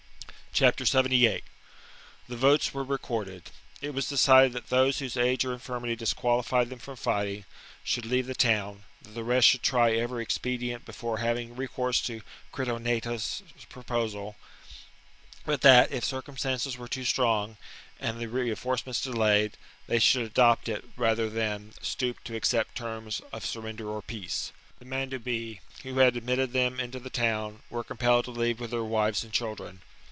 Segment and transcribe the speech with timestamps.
[0.53, 1.45] The fate of 78.
[2.27, 3.43] The votcs wcre recorded.
[3.81, 4.67] It was decided the Men dubii.
[4.69, 7.45] that those whose age or infirmity disqualified them for fighting
[7.85, 12.21] should leave the town; that the rest should try every expedient before having recourse to
[12.51, 14.35] Critognatus's proposal;
[15.45, 17.55] but that, if circumstances were too strong
[17.97, 19.53] and the reinforce ments delayed,
[19.87, 23.45] they should adopt it rather than VII OF VERCINGETORIX 269 stoop to accept terms of
[23.45, 24.51] surrender or peace.
[24.79, 25.61] The 52 b.c.
[25.63, 29.23] Mandubii, who had admitted them into the town, were compelled to leave with their wives
[29.23, 29.81] and chil dren.